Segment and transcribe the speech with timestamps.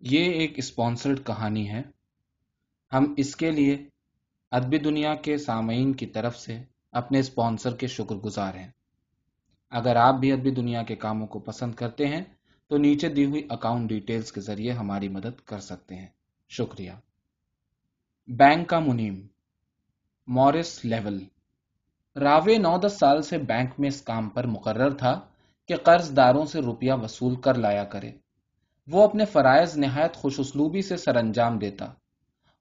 [0.00, 1.82] یہ ایک اسپانسرڈ کہانی ہے۔
[2.92, 3.88] ہم اس کے لیے
[4.50, 8.68] ادبی دنیا کے سامعین کی طرف سے اپنے اسپانسر کے شکر گزار ہیں۔
[9.70, 12.24] اگر آپ بھی ادبی دنیا کے کاموں کو پسند کرتے ہیں،
[12.68, 16.06] تو نیچے دی ہوئی اکاؤنٹ ڈیٹیلز کے ذریعے ہماری مدد کر سکتے ہیں۔
[16.48, 16.92] شکریہ۔
[18.26, 19.26] بینک کا منیم۔
[20.26, 21.24] مورس لیول۔
[22.16, 25.20] راوے نو دس سال سے بینک میں اس کام پر مقرر تھا
[25.68, 28.12] کہ قرض داروں سے روپیہ وصول کر لایا کرے۔
[28.86, 31.86] وہ اپنے فرائض نہایت خوش اسلوبی سے سر انجام دیتا۔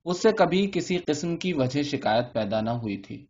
[0.05, 3.25] اس سے کبھی کسی قسم کی وجہ شکایت پیدا نہ ہوئی تھی۔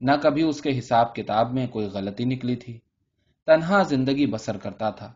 [0.00, 2.78] نہ کبھی اس کے حساب کتاب میں کوئی غلطی نکلی تھی۔
[3.46, 5.12] تنہا زندگی بسر کرتا تھا۔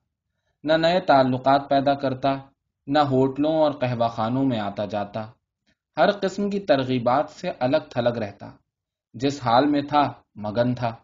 [0.65, 2.35] نہ نئے تعلقات پیدا کرتا،
[2.87, 5.30] نہ ہوٹلوں اور قہوہ خانوں میں آتا جاتا۔
[5.97, 8.51] ہر قسم کی ترغیبات سے الگ تھلگ رہتا۔
[9.15, 10.97] جس حال میں تھا، مگن تھا۔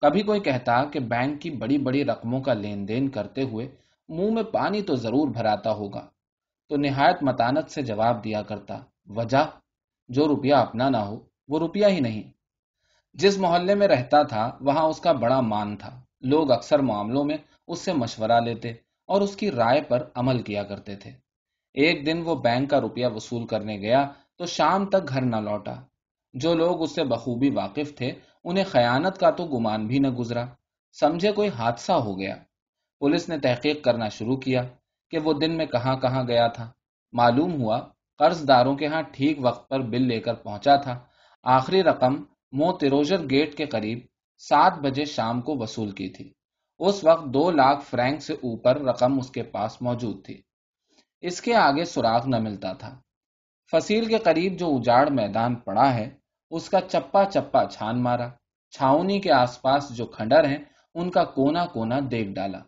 [0.00, 4.30] کبھی کوئی کہتا کہ بینک کی بڑی بڑی رقموں کا لین دین کرتے ہوئے منہ
[4.30, 6.06] میں پانی تو ضرور بھراتا ہوگا۔
[6.68, 9.50] تو نہایت متانت سے جواب دیا کرتا، وجہ،
[10.08, 12.22] جو روپیہ اپنا نہ ہو، وہ روپیہ ہی نہیں۔
[13.14, 17.36] جس محلے میں رہتا تھا، وہاں اس کا بڑا مان تھا۔ لوگ اکثر معاملوں میں
[17.66, 18.72] اس سے مشورہ لیتے
[19.06, 21.10] اور اس کی رائے پر عمل کیا کرتے تھے۔
[21.74, 25.74] ایک دن وہ بینک کا روپیہ وصول کرنے گیا تو شام تک گھر نہ لوٹا۔
[26.34, 28.12] جو لوگ اس سے بخوبی واقف تھے،
[28.44, 30.44] انہیں خیانت کا تو گمان بھی نہ گزرا۔
[30.92, 32.36] سمجھے کوئی حادثہ ہو گیا۔
[33.04, 34.62] پولیس نے تحقیق کرنا شروع کیا
[35.10, 36.70] کہ وہ دن میں کہاں کہاں گیا تھا۔
[37.12, 37.80] معلوم ہوا
[38.18, 41.00] قرض داروں کے ہاں ٹھیک وقت پر بل لے کر پہنچا تھا۔
[41.42, 42.14] آخری رقم
[42.52, 43.98] مو تروجر گیٹ کے قریب
[44.38, 46.32] سات بجے شام کو وصول کی تھی۔
[46.78, 50.42] اس وقت دو لاکھ فرینک سے اوپر رقم اس کے پاس موجود تھی۔
[51.20, 53.00] اس کے آگے سراغ نہ ملتا تھا۔
[53.70, 56.10] فصیل کے قریب جو اجاڑ میدان پڑا ہے،
[56.50, 58.28] اس کا چپا چپا چھان مارا۔
[58.70, 62.58] چھاونی کے آس پاس جو کھنڈر ہیں، ان کا کونا کونا دیکھ ڈالا۔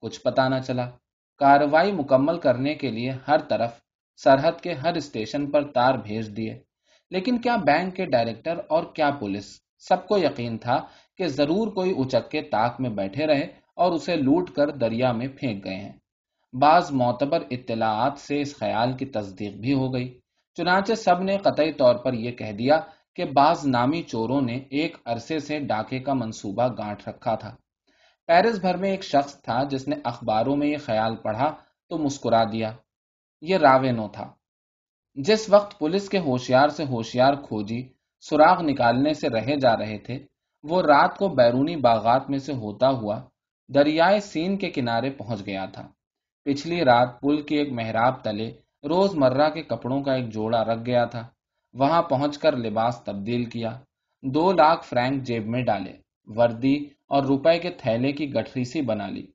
[0.00, 0.90] کچھ پتا نہ چلا۔
[1.38, 3.80] کاروائی مکمل کرنے کے لیے ہر طرف
[4.16, 6.58] سرحد کے ہر اسٹیشن پر تار بھیج دیے۔
[7.10, 10.86] لیکن کیا بینک کے ڈائریکٹر اور کیا پولیس؟ سب کو یقین تھا
[11.18, 13.46] کہ ضرور کوئی اچک کے تاک میں بیٹھے رہے
[13.76, 15.92] اور اسے لوٹ کر دریا میں پھینک گئے ہیں۔
[16.52, 20.18] بعض معتبر اطلاعات سے اس خیال کی تصدیق بھی ہو گئی۔
[20.54, 22.80] چنانچہ سب نے قطعی طور پر یہ کہہ دیا
[23.16, 27.56] کہ بعض نامی چوروں نے ایک عرصے سے ڈاکے کا منصوبہ گانٹ رکھا تھا۔
[28.30, 31.54] پیرس بھر میں ایک شخص تھا جس نے اخباروں میں یہ خیال پڑھا
[31.88, 32.72] تو مسکرا دیا۔
[33.40, 34.32] یہ راوینو تھا۔
[35.14, 37.88] جس وقت پولیس کے ہوشیار سے ہوشیار کھوجی
[38.20, 40.18] سراغ نکالنے سے رہے جا رہے تھے،
[40.62, 43.22] وہ رات کو بیرونی باغات میں سے ہوتا ہوا
[43.74, 45.88] دریائے سین کے کنارے پہنچ گیا تھا۔
[46.44, 48.48] پچھلی رات پل کی ایک محراب تلے
[48.88, 51.28] روز مرہ کے کپڑوں کا ایک جوڑا رکھ گیا تھا۔
[51.72, 53.80] وہاں پہنچ کر لباس تبدیل کیا،
[54.22, 55.92] دو لاکھ فرینک جیب میں ڈالے۔
[56.26, 59.26] وردی اور روپے کے تھیلے کی گٹری سی بنا لی۔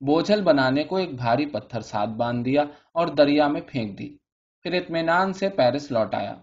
[0.00, 2.62] بوجھل بنانے کو ایک بھاری پتھر ساتھ باندھ دیا
[2.94, 4.16] اور دریا میں پھینک دی۔
[4.62, 6.34] پھر اطمینان سے پیرس لوٹایا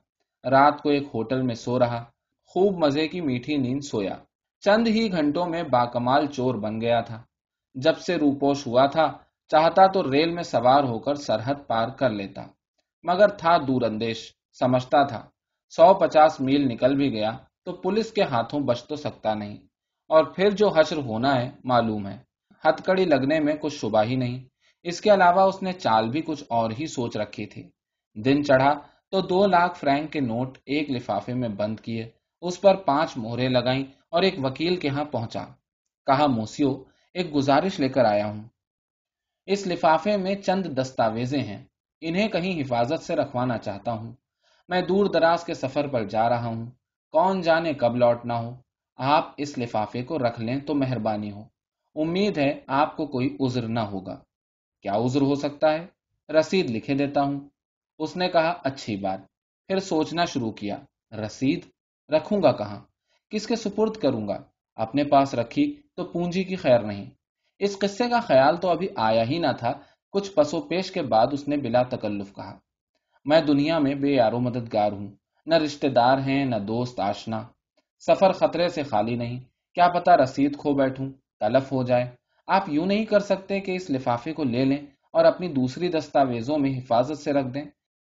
[0.49, 2.03] رات کو ایک ہوٹل میں سو رہا۔
[2.47, 4.15] خوب مزے کی میٹھی نیند سویا۔
[4.61, 7.21] چند ہی گھنٹوں میں باکمال چور بن گیا تھا۔
[7.73, 9.07] جب سے روپوش ہوا تھا،
[9.47, 12.45] چاہتا تو ریل میں سوار ہو کر سرحد پار کر لیتا۔
[13.03, 15.21] مگر تھا دور اندیش، سمجھتا تھا۔
[15.69, 17.31] سو پچاس میل نکل بھی گیا
[17.65, 19.57] تو پولیس کے ہاتھوں بچ تو سکتا نہیں۔
[20.09, 22.17] اور پھر جو حشر ہونا ہے، معلوم ہے۔
[22.65, 24.43] ہتھ کڑی لگنے میں کچھ شبہ ہی نہیں۔
[24.83, 27.69] اس کے علاوہ اس نے چال بھی کچھ اور ہی سوچ رکھی تھی۔
[28.15, 28.73] دن چڑھا
[29.11, 32.09] تو دو لاکھ فرینک کے نوٹ ایک لفافے میں بند کیے۔
[32.41, 35.45] اس پر پانچ مہرے لگائیں اور ایک وکیل کے ہاں پہنچا۔
[36.05, 36.83] کہا، موسیو،
[37.13, 38.43] ایک گزارش لے کر آیا ہوں۔
[39.45, 41.65] اس لفافے میں چند دستاویزیں ہیں۔
[42.01, 44.13] انہیں کہیں حفاظت سے رکھوانا چاہتا ہوں۔
[44.67, 46.65] میں دور دراز کے سفر پر جا رہا ہوں۔
[47.11, 48.68] کون جانے کب لوٹنا ہو؟
[49.01, 51.43] آپ اس لفافے کو رکھ لیں تو مہربانی ہو۔
[51.95, 54.23] امید ہے آپ کو کوئی عذر نہ ہوگا۔
[54.81, 55.87] کیا عذر ہو سکتا ہے؟
[56.33, 57.39] رسید لکھے دیتا ہوں۔
[57.99, 59.19] اس نے کہا، اچھی بات۔
[59.67, 60.77] پھر سوچنا شروع کیا۔
[61.25, 61.65] رسید؟
[62.09, 62.79] رکھوں گا کہاں؟
[63.29, 64.41] کس کے سپرد کروں گا؟
[64.75, 67.09] اپنے پاس رکھی تو پونجی کی خیر نہیں۔
[67.59, 69.71] اس قصے کا خیال تو ابھی آیا ہی نہ تھا۔
[70.11, 72.57] کچھ پسو پیش کے بعد اس نے بلا تکلف کہا۔
[73.25, 75.07] میں دنیا میں بے یارو مددگار ہوں۔
[75.45, 77.47] نہ رشتہ دار ہیں، نہ دوست آشنا۔
[77.99, 79.39] سفر خطرے سے خالی نہیں۔
[79.73, 81.09] کیا پتا رسید کھو بیٹھوں،
[81.39, 82.11] تلف ہو جائے۔
[82.47, 86.57] آپ یوں نہیں کر سکتے کہ اس لفافے کو لے لیں اور اپنی دوسری دستاویزوں
[86.57, 87.65] میں حفاظت سے رکھ دیں۔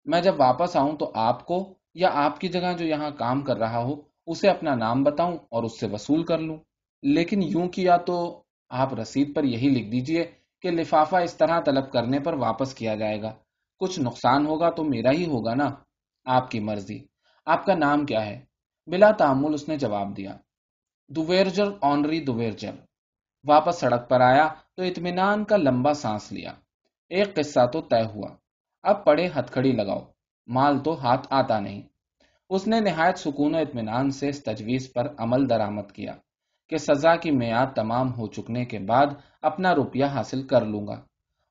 [0.05, 3.57] میں جب واپس آؤں تو آپ کو یا آپ کی جگہ جو یہاں کام کر
[3.57, 3.95] رہا ہو،
[4.27, 6.57] اسے اپنا نام بتاؤں اور اس سے وصول کر لوں۔
[7.03, 10.31] لیکن یوں کیا تو آپ رسید پر یہی لکھ دیجیے
[10.61, 13.33] کہ لفافہ اس طرح طلب کرنے پر واپس کیا جائے گا۔
[13.79, 15.69] کچھ نقصان ہوگا تو میرا ہی ہوگا نا،
[16.25, 16.99] آپ کی مرضی۔
[17.45, 18.46] آپ کا نام کیا ہے؟
[18.87, 20.37] بلا تعمل اس نے جواب دیا۔
[21.07, 22.71] دویرجر آنری دویرجر
[23.47, 26.53] واپس سڑک پر آیا تو اطمینان کا لمبا سانس لیا۔
[27.09, 28.29] ایک قصہ تو طے ہوا۔
[28.83, 29.99] اب پڑے ہتھکڑی لگاؤ۔
[30.47, 31.81] مال تو ہاتھ آتا نہیں۔
[32.49, 36.15] اس نے نہایت سکون و اطمینان سے اس تجویز پر عمل درآمد کیا
[36.69, 39.05] کہ سزا کی میعاد تمام ہو چکنے کے بعد
[39.41, 41.01] اپنا روپیہ حاصل کر لوں گا۔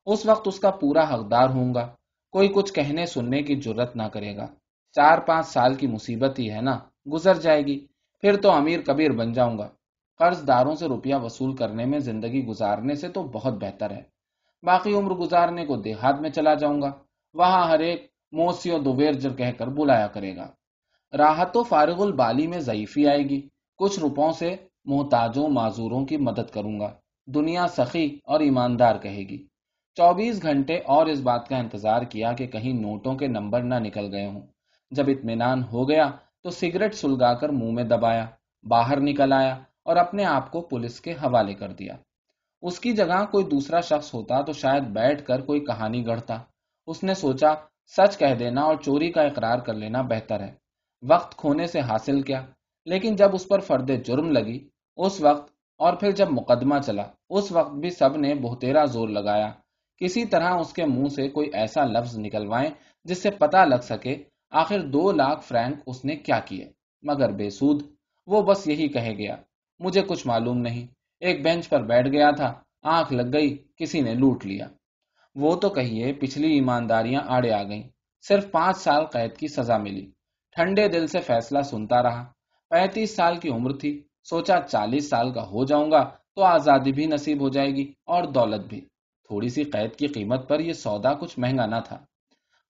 [0.05, 1.95] اس وقت اس کا پورا حقدار ہوں گا۔
[2.31, 4.47] کوئی کچھ کہنے سننے کی ضرورت نہ کرے گا۔
[4.91, 6.79] چار پانچ سال کی مصیبت ہی ہے نا۔
[7.13, 7.87] گزر جائے گی۔
[8.21, 9.69] پھر تو امیر کبیر بن جاؤں گا۔
[10.17, 14.01] قرض داروں سے روپیہ وصول کرنے میں زندگی گزارنے سے تو بہت بہتر ہے۔
[14.63, 16.91] باقی عمر گزارنے کو دیہات میں چلا جاؤں گا۔
[17.33, 20.47] وہاں ہر ایک موسیو دویرجر کہہ کر بلایا کرے گا۔
[21.17, 24.55] راحت و فارغ البالی میں ضعیفی آئے گی۔ کچھ روپوں سے
[24.85, 26.91] محتاجوں، معذوروں کی مدد کروں گا۔
[27.25, 29.47] دنیا سخی اور ایماندار کہے گی۔
[29.95, 34.13] چوبیس گھنٹے اور اس بات کا انتظار کیا کہ کہیں نوٹوں کے نمبر نہ نکل
[34.13, 34.41] گئے ہوں۔
[34.91, 36.11] جب اطمینان ہو گیا
[36.43, 38.25] تو سگریٹ سلگا کر منہ میں دبایا،
[38.63, 39.53] باہر نکل آیا
[39.83, 41.93] اور اپنے آپ کو پولیس کے حوالے کر دیا۔
[42.61, 46.39] اس کی جگہ کوئی دوسرا شخص ہوتا تو شاید بیٹھ کر کوئی کہانی گڑھتا۔
[46.87, 47.47] اس نے سوچا،
[47.97, 50.53] سچ کہہ دینا اور چوری کا اقرار کر لینا بہتر ہے۔
[51.09, 52.45] وقت کھونے سے حاصل کیا،
[52.85, 54.67] لیکن جب اس پر فرد جرم لگی،
[54.97, 59.51] اس وقت اور پھر جب مقدمہ چلا، اس وقت بھی سب نے بہتیرا زور لگایا۔
[59.97, 62.69] کسی طرح اس کے منہ سے کوئی ایسا لفظ نکلوائیں
[63.03, 66.71] جس سے پتا لگ سکے آخر دو لاکھ فرینک اس نے کیا کیے؟
[67.01, 67.83] مگر بے سود،
[68.27, 69.35] وہ بس یہی کہے گیا،
[69.79, 70.87] مجھے کچھ معلوم نہیں۔
[71.19, 72.53] ایک بینچ پر بیٹھ گیا تھا،
[72.83, 74.67] آنکھ لگ گئی، کسی نے لوٹ لیا۔
[75.35, 77.83] وہ تو کہیے، پچھلی ایمانداریاں آڑے آ گئیں۔
[78.27, 80.11] صرف پانچ سال قید کی سزا ملی۔
[80.51, 82.31] ٹھنڈے دل سے فیصلہ سنتا رہا۔
[82.69, 87.05] پینتیس سال کی عمر تھی، سوچا چالیس سال کا ہو جاؤں گا تو آزادی بھی
[87.05, 88.81] نصیب ہو جائے گی اور دولت بھی۔
[89.27, 92.05] تھوڑی سی قید کی قیمت پر یہ سودا کچھ مہنگا نہ تھا۔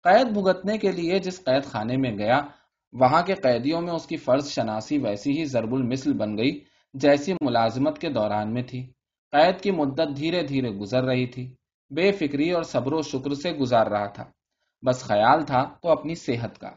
[0.07, 2.42] قید بھگتنے کے لیے جس قید خانے میں گیا،
[2.94, 6.59] وہاں کے قیدیوں میں اس کی فرض شناسی ویسی ہی ضرب المثل بن گئی،
[6.94, 8.92] جیسی ملازمت کے دوران میں تھی۔
[9.31, 11.56] قید کی مدت دھیرے دھیرے گزر رہی تھی۔
[11.89, 14.24] بے فکری اور صبر و شکر سے گزار رہا تھا۔
[14.86, 16.71] بس خیال تھا تو اپنی صحت کا۔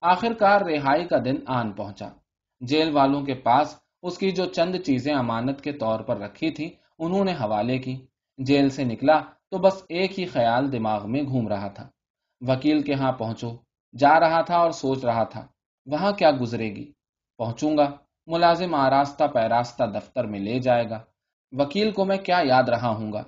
[0.00, 2.08] آخر کار رہائی کا دن آن پہنچا۔
[2.60, 6.70] جیل والوں کے پاس اس کی جو چند چیزیں امانت کے طور پر رکھی تھی
[6.98, 8.06] انہوں نے حوالے کی۔
[8.38, 9.20] جیل سے نکلا
[9.50, 11.88] تو بس ایک ہی خیال دماغ میں گھوم رہا تھا۔
[12.48, 13.56] وکیل کے ہاں پہنچو۔
[13.98, 15.46] جا رہا تھا اور سوچ رہا تھا،
[15.86, 16.92] وہاں کیا گزرے گی؟
[17.38, 17.90] پہنچوں گا،
[18.26, 21.00] ملازم آراستہ پیراستہ دفتر میں لے جائے گا۔
[21.52, 23.22] وکیل کو میں کیا یاد رہا ہوں گا؟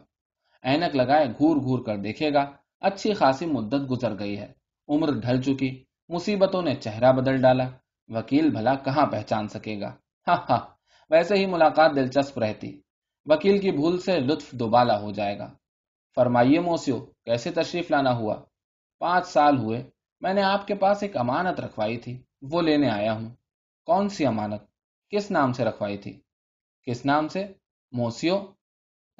[0.62, 4.52] اینک لگائے گھور گھور کر دیکھے گا، اچھی خاصی مدت گزر گئی ہے۔
[4.88, 7.68] عمر ڈھل چکی، مصیبتوں نے چہرہ بدل ڈالا۔
[8.08, 9.94] وکیل بھلا کہاں پہچان سکے گا؟
[10.28, 10.58] ہاں ہاں
[11.10, 12.80] ویسے ہی ملاقات دلچسپ رہتی۔
[13.26, 15.54] وکیل کی بھول سے لطف دوبالا ہو جائے گا۔
[16.14, 18.34] فرمائیے موسیو، کیسے تشریف لانا ہوا؟
[19.02, 19.90] پانچ سال ہوئے،
[20.20, 23.30] میں نے آپ کے پاس ایک امانت رکھوائی تھی، وہ لینے آیا ہوں۔
[23.86, 24.62] کون سی امانت؟
[25.10, 26.20] کس نام سے رکھوائی تھی؟
[26.82, 27.46] کس نام سے؟
[27.92, 28.38] موسیو۔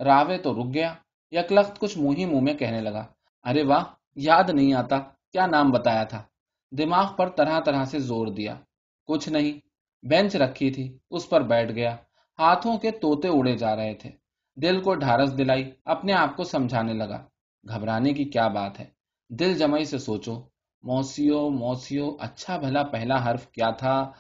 [0.05, 0.95] راوے تو رک گیا،
[1.31, 3.07] یکلخت کچھ منہ ہی منہ میں کہنے لگا،
[3.43, 3.85] ارے واہ،
[4.15, 4.99] یاد نہیں آتا،
[5.33, 6.23] کیا نام بتایا تھا؟
[6.79, 8.55] دماغ پر طرح طرح سے زور دیا۔
[9.07, 9.69] کچھ نہیں،
[10.07, 11.97] بینچ رکھی تھی، اس پر بیٹھ گیا۔
[12.39, 14.11] ہاتھوں کے توتے اڑے جا رہے تھے۔
[14.57, 17.25] دل کو ڈھارس دلائی، اپنے آپ کو سمجھانے لگا۔
[17.69, 19.02] گھبرانے کی کیا بات ہے؟
[19.39, 20.43] دل جمعی سے سوچو،
[20.83, 24.11] موسیو موسیو اچھا بھلا پہلا حرف کیا تھا؟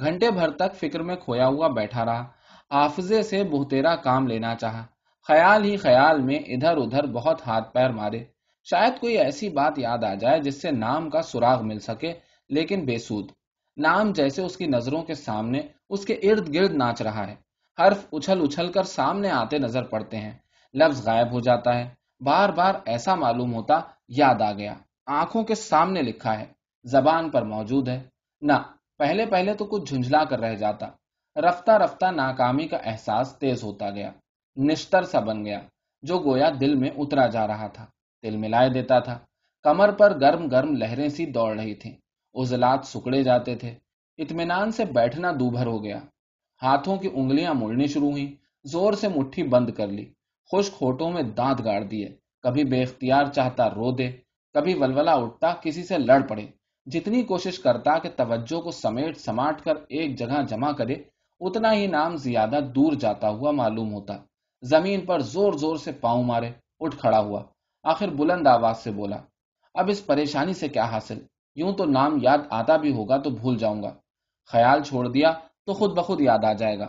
[0.00, 2.28] گھنٹے بھر تک فکر میں کھویا ہوا بیٹھا رہا
[2.70, 4.86] حافظے سے بہتیرا کام لینا چاہا۔
[5.28, 8.24] خیال ہی خیال میں ادھر ادھر بہت ہاتھ پیر مارے۔
[8.64, 12.12] شاید کوئی ایسی بات یاد آ جائے جس سے نام کا سراغ مل سکے،
[12.48, 13.30] لیکن بے سود
[13.76, 17.34] نام جیسے اس کی نظروں کے سامنے اس کے ارد گرد ناچ رہا ہے۔
[17.78, 20.38] حرف اچھل اچھل کر سامنے آتے نظر پڑتے ہیں۔
[20.74, 24.74] لفظ غائب ہو جاتا ہے۔ بار بار ایسا معلوم ہوتا یاد آ گیا۔
[25.06, 26.44] آنکھوں کے سامنے لکھا ہے،
[26.84, 28.00] زبان پر موجود ہے۔
[28.40, 28.52] نہ،
[28.98, 30.86] پہلے پہلے تو کچھ جھنجھلا کر رہ جاتا۔
[31.36, 34.10] رفتہ رفتہ ناکامی کا احساس تیز ہوتا گیا۔
[34.56, 35.60] نشتر سا بن گیا،
[36.02, 37.86] جو گویا دل میں اترا جا رہا تھا۔
[38.22, 39.18] دل ملائے دیتا تھا۔
[39.62, 41.92] کمر پر گرم گرم لہریں سی دوڑ رہی تھیں۔
[42.34, 43.74] ازلات سکڑے جاتے تھے۔
[44.18, 45.98] اطمینان سے بیٹھنا دوبھر ہو گیا۔
[46.62, 50.12] ہاتھوں کی انگلیاں مڑنی شروع ہوئی زور سے مٹھی بند کر لی۔
[50.52, 52.08] خشک ہوٹوں میں دانت گاڑ دیے۔
[52.42, 54.10] کبھی بے اختیار چاہتا رو دے،
[54.54, 56.46] کبھی ولولا اٹھتا کسی سے لڑ پڑے۔
[56.86, 60.94] جتنی کوشش کرتا کہ توجہ کو سمیٹ سماٹ کر ایک جگہ جمع کرے،
[61.40, 64.16] اتنا ہی نام زیادہ دور جاتا ہوا معلوم ہوتا۔
[64.62, 67.42] زمین پر زور زور سے پاؤں مارے، اٹھ کھڑا ہوا۔
[67.82, 69.16] آخر بلند آواز سے بولا،
[69.74, 71.18] اب اس پریشانی سے کیا حاصل؟
[71.54, 73.94] یوں تو نام یاد آتا بھی ہوگا تو بھول جاؤں گا۔
[74.52, 75.32] خیال چھوڑ دیا
[75.66, 76.88] تو خود بخود یاد آ جائے گا۔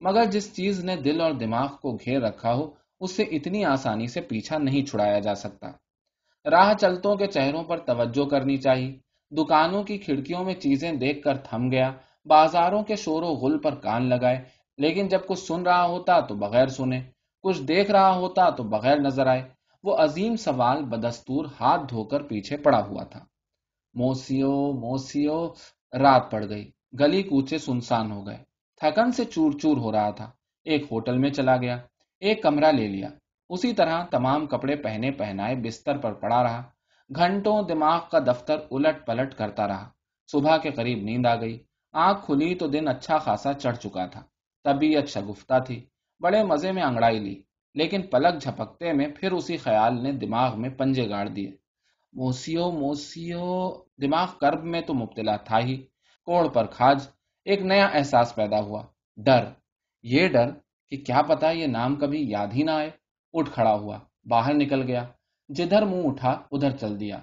[0.00, 4.06] مگر جس چیز نے دل اور دماغ کو گھیر رکھا ہو اس سے اتنی آسانی
[4.06, 5.70] سے پیچھا نہیں چھڑایا جا سکتا۔
[6.50, 8.98] راہ چلتوں کے چہروں پر توجہ کرنی چاہیے
[9.30, 11.92] دکانوں کی کھڑکیوں میں چیزیں دیکھ کر تھم گیا۔
[12.24, 14.44] بازاروں کے شور و غل پر کان لگائے۔
[14.78, 17.00] لیکن جب کچھ سن رہا ہوتا تو بغیر سنے۔
[17.42, 19.48] کچھ دیکھ رہا ہوتا تو بغیر نظر آئے۔
[19.82, 23.20] وہ عظیم سوال بدستور ہاتھ دھو کر پیچھے پڑا ہوا تھا۔
[23.94, 25.48] موسیو موسیو،
[25.98, 28.38] رات پڑ گئی۔ گلی کوچے سنسان ہو گئے۔
[28.76, 30.30] تھکن سے چور چور ہو رہا تھا۔
[30.64, 31.78] ایک ہوٹل میں چلا گیا۔
[32.20, 33.08] ایک کمرہ لے لیا۔
[33.48, 36.62] اسی طرح تمام کپڑے پہنے پہنائے بستر پر پڑا رہا۔
[37.16, 39.90] گھنٹوں دماغ کا دفتر الٹ پلٹ کرتا رہا۔
[40.32, 41.58] صبح کے قریب نیند آ گئی۔
[41.92, 44.22] آنکھ کھلی تو دن اچھا خاصا چڑھ چکا تھا۔
[44.64, 45.86] طبیعت شگفتہ تھی۔
[46.20, 47.42] بڑے مزے میں انگڑائی لی،
[47.74, 51.56] لیکن پلک جھپکتے میں پھر اسی خیال نے دماغ میں پنجے گاڑ دیے۔
[52.12, 55.82] موسیو موسیو، دماغ کرب میں تو مبتلا تھا ہی۔
[56.24, 57.08] کوڑ پر کھاج،
[57.44, 58.82] ایک نیا احساس پیدا ہوا۔
[59.16, 59.44] ڈر۔
[60.02, 60.50] یہ ڈر
[60.90, 62.90] کہ کیا پتا یہ نام کبھی یاد ہی نہ آئے۔
[63.32, 65.04] اٹھ کھڑا ہوا، باہر نکل گیا۔
[65.48, 67.18] جدھر منہ اٹھا، ادھر چل دیا۔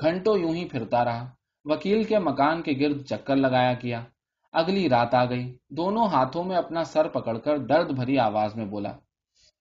[0.00, 1.30] گھنٹوں یوں ہی پھرتا رہا۔
[1.64, 4.04] وکیل کے مکان کے گرد چکر لگایا کیا
[4.52, 8.64] اگلی رات آ گئی۔ دونوں ہاتھوں میں اپنا سر پکڑ کر درد بھری آواز میں
[8.64, 8.92] بولا،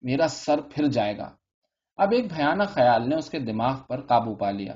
[0.02, 1.36] میرا سر پھر جائے گا۔
[1.98, 4.76] اب ایک بھیانک خیال نے اس کے دماغ پر قابو پا لیا۔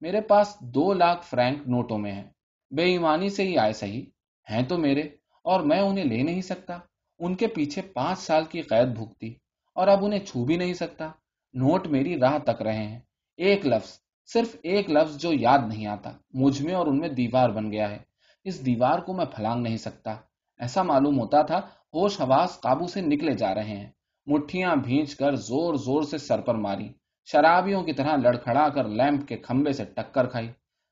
[0.00, 2.30] میرے پاس دو لاکھ فرینک نوٹوں میں ہیں۔
[2.70, 4.04] بے ایمانی سے ہی آئے صحیح؟
[4.50, 5.00] ہیں تو میرے،
[5.44, 6.78] اور میں انہیں لے نہیں سکتا؟
[7.20, 9.34] ان کے پیچھے پانچ سال کی قید بھگتی
[9.74, 11.06] اور اب انہیں چھو بھی نہیں سکتا۔
[11.52, 13.00] نوٹ میری راہ تک رہے ہیں۔
[13.36, 13.98] ایک لفظ،
[14.32, 17.90] صرف ایک لفظ جو یاد نہیں آتا، مجھ میں اور ان میں دیوار بن گیا
[17.90, 17.98] ہے۔
[18.44, 20.16] اس دیوار کو میں پھلانگ نہیں سکتا۔
[20.58, 21.56] ایسا معلوم ہوتا تھا،
[21.94, 23.90] ہوش حواس قابو سے نکلے جا رہے ہیں۔
[24.26, 26.88] مٹھیاں بھینچ کر زور زور سے سر پر ماری۔
[27.32, 30.48] شرابیوں کی طرح لڑکھڑا کر لیمپ کے کھمبے سے ٹکر کھائی۔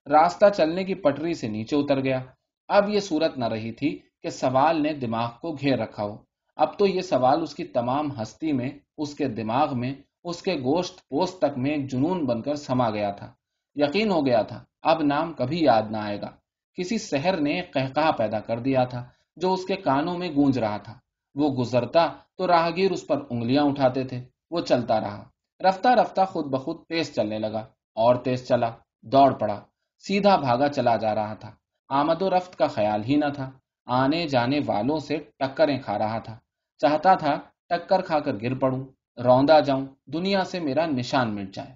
[0.06, 2.20] راستہ چلنے کی پٹری سے نیچے اتر گیا۔
[2.68, 6.16] اب یہ صورت نہ رہی تھی۔ کہ سوال نے دماغ کو گھیر رکھا ہو۔
[6.56, 9.94] اب تو یہ سوال اس کی تمام ہستی میں، اس کے دماغ میں،
[10.24, 13.32] اس کے گوشت پوست تک میں ایک جنون بن کر سما گیا تھا۔
[13.74, 16.30] یقین ہو گیا تھا۔ اب نام کبھی یاد نہ آئے گا۔
[16.74, 20.76] کسی سحر نے قہقہ پیدا کر دیا تھا جو اس کے کانوں میں گونج رہا
[20.76, 20.98] تھا۔
[21.34, 22.06] وہ گزرتا
[22.36, 25.24] تو راہگیر اس پر انگلیاں اٹھاتے تھے۔ وہ چلتا رہا۔
[25.68, 27.60] رفتہ رفتہ خود بخود تیز چلنے لگا۔
[27.94, 28.70] اور تیز چلا،
[29.02, 29.60] دوڑ پڑا۔
[29.98, 31.50] سیدھا بھاگا چلا جا رہا تھا۔
[31.88, 33.50] آمد و رفت کا خیال ہی نہ تھا۔
[33.88, 36.38] آنے جانے والوں سے ٹکریں کھا رہا تھا۔
[36.78, 38.84] چاہتا تھا ٹکر کھا کر گر پڑوں،
[39.24, 41.74] روندا جاؤں، دنیا سے میرا نشان مٹ جائے۔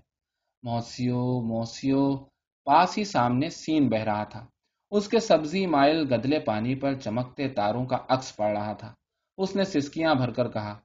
[0.63, 2.17] موسیو موسیو،
[2.65, 4.47] پاس ہی سامنے سین بہ رہا تھا۔
[4.91, 8.95] اس کے سبزی مائل گدلے پانی پر چمکتے تاروں کا عکس پڑ رہا تھا۔
[9.39, 10.79] اس نے سسکیاں بھر کر کہا،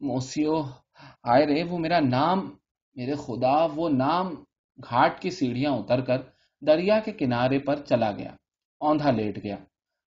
[0.00, 0.62] موسیو
[1.22, 2.38] آئے رے، وہ میرا نام،
[2.94, 4.34] میرے خدا، وہ نام۔
[4.90, 6.16] گھاٹ کی سیڑھیاں اتر کر
[6.60, 8.30] دریا کے کنارے پر چلا گیا،
[8.80, 9.56] اوندھا لیٹ گیا۔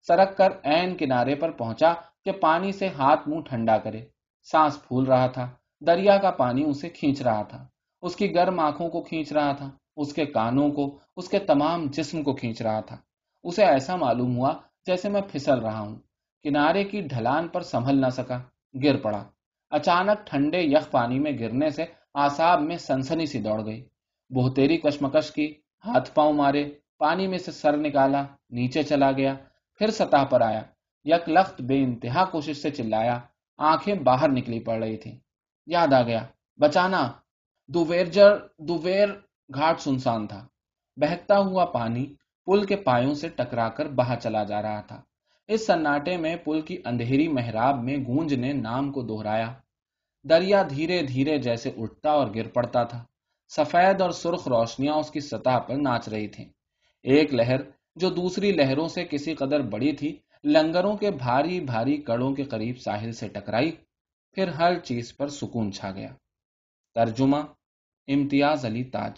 [0.07, 1.93] سرک کر این کنارے پر پہنچا
[2.25, 4.05] کہ پانی سے ہاتھ منہ ٹھنڈا کرے۔
[4.51, 5.49] سانس پھول رہا تھا۔
[5.87, 7.67] دریا کا پانی اسے کھینچ رہا تھا۔
[8.01, 11.85] اس کی گرم آنکھوں کو کھینچ رہا تھا۔ اس کے کانوں کو، اس کے تمام
[11.85, 12.97] جسم کو کھینچ رہا تھا۔
[13.43, 14.53] اسے ایسا معلوم ہوا
[14.85, 15.95] جیسے میں پھسل رہا ہوں۔
[16.43, 18.39] کنارے کی ڈھلان پر سنبھل نہ سکا۔
[18.83, 19.23] گر پڑا۔
[19.69, 23.87] اچانک ٹھنڈے یخ پانی میں گرنے سے آساب میں سنسنی سی دوڑ گئی۔
[24.29, 25.53] بہتری کشمکش کی،
[25.85, 29.35] ہاتھ پاؤں مارے، پانی میں سے سر نکالا، نیچے چلا گیا۔
[29.77, 30.61] پھر سطح پر آیا،
[31.05, 33.19] یک لخت بے انتہا کوشش سے چلایا،
[33.57, 35.19] آنکھیں باہر نکلی پڑ رہی تھی
[35.65, 36.25] یاد آ گیا،
[36.57, 37.11] بچانا
[37.67, 39.09] دوویرجر، دوویر
[39.53, 40.47] گھاٹ سنسان تھا۔
[40.97, 42.05] بہتا ہوا پانی
[42.45, 45.01] پل کے پایوں سے ٹکرا کر بہا چلا جا رہا تھا۔
[45.47, 49.53] اس سناٹے میں پل کی اندھیری محراب میں گونج نے نام کو دوہرایا
[50.23, 53.03] دریا دھیرے دھیرے جیسے اٹھتا اور گر پڑتا تھا۔
[53.49, 56.45] سفید اور سرخ روشنیاں اس کی سطح پر ناچ رہی تھیں۔
[57.03, 57.59] ایک لہر
[57.97, 62.79] جو دوسری لہروں سے کسی قدر بڑی تھی، لنگروں کے بھاری بھاری کڑوں کے قریب
[62.79, 63.71] ساحل سے ٹکرائی،
[64.31, 66.09] پھر ہر چیز پر سکون چھا گیا۔
[66.95, 67.37] ترجمہ
[68.07, 69.13] امتیاز علی تاج۔